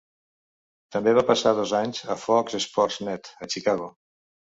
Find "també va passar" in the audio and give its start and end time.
0.95-1.53